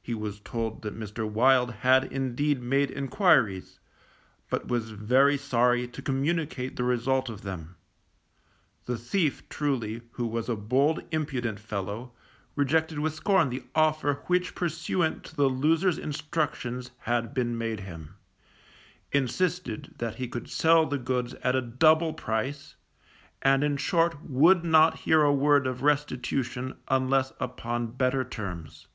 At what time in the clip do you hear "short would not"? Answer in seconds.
23.76-25.00